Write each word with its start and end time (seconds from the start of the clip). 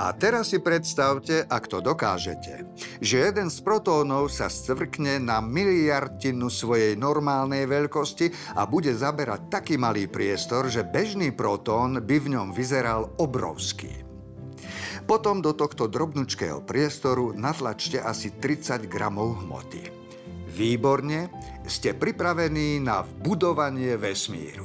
A 0.00 0.16
teraz 0.16 0.48
si 0.48 0.56
predstavte, 0.64 1.44
ak 1.44 1.68
to 1.68 1.84
dokážete, 1.84 2.64
že 3.04 3.20
jeden 3.20 3.52
z 3.52 3.60
protónov 3.60 4.32
sa 4.32 4.48
scvrkne 4.48 5.20
na 5.20 5.44
miliardinu 5.44 6.48
svojej 6.48 6.96
normálnej 6.96 7.68
veľkosti 7.68 8.56
a 8.56 8.64
bude 8.64 8.96
zaberať 8.96 9.52
taký 9.52 9.76
malý 9.76 10.08
priestor, 10.08 10.72
že 10.72 10.88
bežný 10.88 11.36
protón 11.36 12.00
by 12.00 12.16
v 12.16 12.32
ňom 12.32 12.48
vyzeral 12.56 13.12
obrovský. 13.20 13.92
Potom 15.04 15.44
do 15.44 15.52
tohto 15.52 15.84
drobnučkého 15.84 16.64
priestoru 16.64 17.36
natlačte 17.36 18.00
asi 18.00 18.32
30 18.32 18.88
gramov 18.88 19.44
hmoty. 19.44 19.84
Výborne, 20.48 21.28
ste 21.68 21.92
pripravení 21.92 22.80
na 22.80 23.04
budovanie 23.04 24.00
vesmíru. 24.00 24.64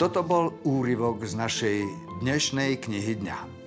Toto 0.00 0.24
bol 0.24 0.56
úryvok 0.64 1.20
z 1.28 1.36
našej 1.36 1.78
dnešnej 2.24 2.80
knihy 2.80 3.20
dňa. 3.20 3.61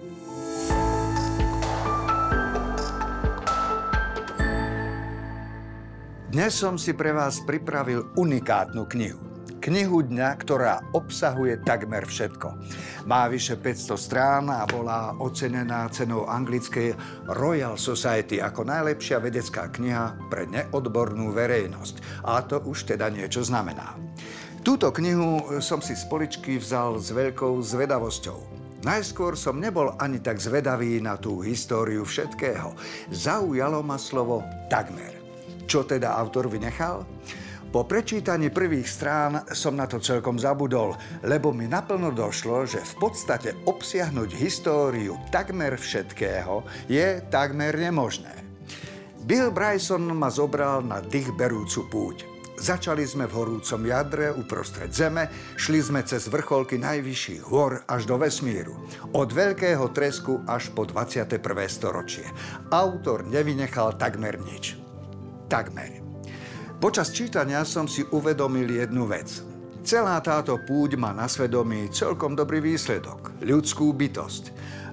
Dnes 6.35 6.51
som 6.51 6.75
si 6.75 6.91
pre 6.91 7.15
vás 7.15 7.39
pripravil 7.47 8.11
unikátnu 8.19 8.83
knihu. 8.91 9.23
Knihu 9.63 10.03
dňa, 10.03 10.35
ktorá 10.43 10.83
obsahuje 10.91 11.63
takmer 11.63 12.03
všetko. 12.03 12.59
Má 13.07 13.31
vyše 13.31 13.55
500 13.55 13.95
strán 13.95 14.51
a 14.51 14.67
bola 14.67 15.15
ocenená 15.15 15.87
cenou 15.95 16.27
anglickej 16.27 16.91
Royal 17.31 17.79
Society 17.79 18.43
ako 18.43 18.67
najlepšia 18.67 19.23
vedecká 19.23 19.71
kniha 19.71 20.27
pre 20.27 20.43
neodbornú 20.51 21.31
verejnosť. 21.31 22.27
A 22.27 22.43
to 22.43 22.59
už 22.67 22.83
teda 22.83 23.07
niečo 23.07 23.39
znamená. 23.39 23.95
Túto 24.59 24.91
knihu 24.91 25.63
som 25.63 25.79
si 25.79 25.95
z 25.95 26.03
poličky 26.11 26.59
vzal 26.59 26.99
s 26.99 27.15
veľkou 27.15 27.63
zvedavosťou. 27.63 28.39
Najskôr 28.83 29.39
som 29.39 29.55
nebol 29.55 29.95
ani 30.03 30.19
tak 30.19 30.43
zvedavý 30.43 30.99
na 30.99 31.15
tú 31.15 31.39
históriu 31.39 32.03
všetkého. 32.03 32.75
Zaujalo 33.07 33.79
ma 33.87 33.95
slovo 33.95 34.43
takmer. 34.67 35.24
Čo 35.65 35.85
teda 35.85 36.13
autor 36.17 36.49
vynechal? 36.49 37.05
Po 37.75 37.83
prečítaní 37.83 38.55
prvých 38.55 38.87
strán 38.87 39.43
som 39.51 39.75
na 39.75 39.83
to 39.83 39.99
celkom 39.99 40.39
zabudol, 40.39 40.95
lebo 41.27 41.51
mi 41.51 41.67
naplno 41.67 42.07
došlo, 42.07 42.63
že 42.63 42.79
v 42.79 42.93
podstate 43.03 43.51
obsiahnuť 43.67 44.31
históriu 44.31 45.19
takmer 45.27 45.75
všetkého 45.75 46.63
je 46.87 47.19
takmer 47.27 47.75
nemožné. 47.75 48.31
Bill 49.27 49.51
Bryson 49.51 50.07
ma 50.15 50.31
zobral 50.31 50.87
na 50.87 51.03
dýchberúcu 51.03 51.81
púť. 51.91 52.17
Začali 52.55 53.03
sme 53.03 53.27
v 53.27 53.35
horúcom 53.35 53.81
jadre 53.83 54.31
uprostred 54.31 54.95
zeme, 54.95 55.27
šli 55.59 55.83
sme 55.83 55.99
cez 56.07 56.31
vrcholky 56.31 56.79
najvyšších 56.79 57.43
hor 57.43 57.83
až 57.91 58.07
do 58.07 58.15
vesmíru. 58.15 58.79
Od 59.11 59.27
veľkého 59.27 59.91
tresku 59.91 60.39
až 60.47 60.71
po 60.71 60.87
21. 60.87 61.43
storočie. 61.67 62.23
Autor 62.71 63.27
nevynechal 63.27 63.99
takmer 63.99 64.39
nič. 64.39 64.84
Takmer. 65.45 66.01
Počas 66.81 67.13
čítania 67.15 67.63
som 67.63 67.87
si 67.87 68.03
uvedomil 68.03 68.67
jednu 68.67 69.07
vec. 69.07 69.41
Celá 69.85 70.17
táto 70.17 70.57
púť 70.65 70.97
má 70.97 71.13
na 71.13 71.29
svedomí 71.29 71.93
celkom 71.93 72.33
dobrý 72.33 72.57
výsledok, 72.57 73.37
ľudskú 73.45 73.93
bytosť, 73.93 74.43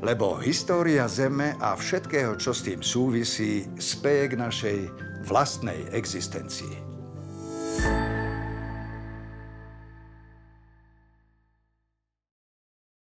lebo 0.05 0.37
história 0.45 1.09
Zeme 1.09 1.57
a 1.65 1.73
všetkého, 1.73 2.37
čo 2.37 2.53
s 2.53 2.61
tým 2.69 2.85
súvisí, 2.85 3.65
speje 3.81 4.25
k 4.31 4.35
našej 4.37 4.79
vlastnej 5.25 5.89
existencii. 5.97 6.92